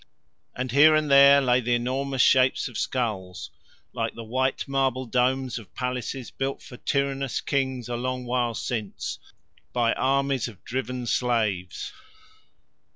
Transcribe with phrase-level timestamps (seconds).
[0.55, 3.51] And here and there lay the enormous shapes of skulls
[3.93, 9.19] like the white marble domes of palaces built for tyrannous kings a long while since
[9.73, 11.93] by armies of driven slaves.